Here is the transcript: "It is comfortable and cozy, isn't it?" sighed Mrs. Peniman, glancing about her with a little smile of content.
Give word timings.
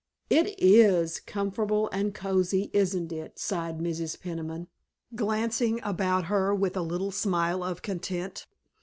"It 0.31 0.55
is 0.57 1.19
comfortable 1.19 1.87
and 1.93 2.11
cozy, 2.11 2.71
isn't 2.73 3.11
it?" 3.11 3.37
sighed 3.37 3.77
Mrs. 3.77 4.19
Peniman, 4.19 4.67
glancing 5.13 5.79
about 5.83 6.25
her 6.25 6.55
with 6.55 6.75
a 6.75 6.81
little 6.81 7.11
smile 7.11 7.61
of 7.63 7.83
content. 7.83 8.47